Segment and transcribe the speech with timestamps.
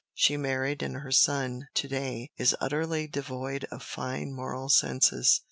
[0.15, 5.39] She married, and her son, to day, is utterly devoid of fine moral senses.